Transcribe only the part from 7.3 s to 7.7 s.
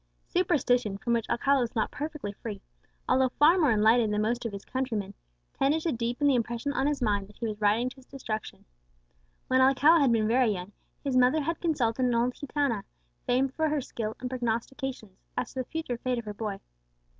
he was